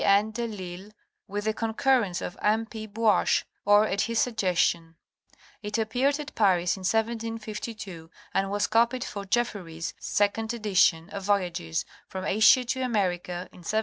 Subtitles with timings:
[0.03, 0.31] N.
[0.31, 0.89] de L'Isle
[1.27, 2.65] with the concurrence of M.
[2.65, 2.87] P.
[2.87, 4.95] Buache, or at his suggestion.
[5.61, 11.85] It appeared at Paris, in 1752, and was copied for Jefferys' (2d) edition of Voyages
[12.07, 13.79] from Asia to America in 1764.